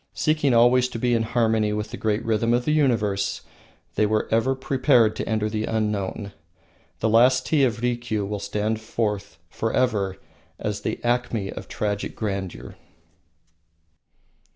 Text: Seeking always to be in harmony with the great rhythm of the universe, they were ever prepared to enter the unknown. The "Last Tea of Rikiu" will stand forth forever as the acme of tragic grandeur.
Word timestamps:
Seeking 0.15 0.51
always 0.51 0.87
to 0.89 0.97
be 0.97 1.13
in 1.13 1.21
harmony 1.21 1.73
with 1.73 1.91
the 1.91 1.95
great 1.97 2.25
rhythm 2.25 2.55
of 2.55 2.65
the 2.65 2.71
universe, 2.73 3.41
they 3.93 4.07
were 4.07 4.27
ever 4.31 4.55
prepared 4.55 5.15
to 5.17 5.29
enter 5.29 5.47
the 5.47 5.65
unknown. 5.65 6.31
The 7.01 7.09
"Last 7.09 7.45
Tea 7.45 7.63
of 7.65 7.83
Rikiu" 7.83 8.25
will 8.25 8.39
stand 8.39 8.81
forth 8.81 9.37
forever 9.51 10.17
as 10.57 10.81
the 10.81 10.99
acme 11.03 11.51
of 11.53 11.67
tragic 11.67 12.15
grandeur. 12.15 12.77